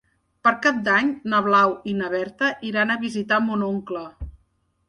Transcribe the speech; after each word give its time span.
Per 0.45 0.51
Cap 0.61 0.79
d'Any 0.87 1.11
na 1.33 1.41
Blau 1.49 1.75
i 1.93 1.95
na 1.99 2.09
Berta 2.15 2.49
iran 2.71 2.95
a 2.95 2.99
visitar 3.07 3.43
mon 3.51 3.67
oncle. 3.71 4.07